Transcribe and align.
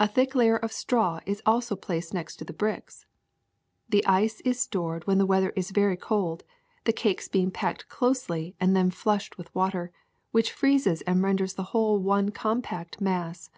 A 0.00 0.08
thick 0.08 0.34
layer 0.34 0.56
of 0.56 0.72
straw 0.72 1.20
is 1.26 1.42
also 1.44 1.76
placed 1.76 2.14
next 2.14 2.36
to 2.36 2.44
the 2.46 2.54
bricks. 2.54 3.04
The 3.86 4.02
ice 4.06 4.40
is 4.46 4.58
stored 4.58 5.06
when 5.06 5.18
the 5.18 5.26
weather 5.26 5.50
is 5.54 5.72
very 5.72 5.98
cold, 5.98 6.42
the 6.84 6.92
cakes 6.94 7.28
being 7.28 7.50
packed 7.50 7.86
closely 7.90 8.56
and 8.58 8.74
then 8.74 8.90
flushed 8.90 9.36
with 9.36 9.52
w^ater, 9.52 9.90
which 10.30 10.52
freezes 10.52 11.02
and 11.02 11.22
renders 11.22 11.52
the 11.52 11.64
whole 11.76 11.98
one 11.98 12.30
compact 12.30 12.98
mass. 13.02 13.50